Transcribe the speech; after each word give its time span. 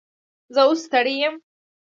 زه 0.53 0.61
اوس 0.67 0.79
ستړی 0.87 1.15
یم 1.21 1.35